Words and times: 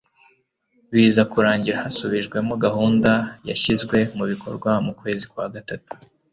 biza 0.93 1.23
kurangira 1.31 1.81
hasubijweho 1.83 2.53
gahunda 2.65 3.11
yashyizwe 3.49 3.97
mu 4.17 4.23
bikorwa 4.31 4.71
mu 4.85 4.91
kwezi 4.99 5.23
kwa 5.31 5.45
gatatu 5.55 5.91